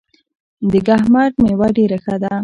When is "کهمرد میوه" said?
0.87-1.67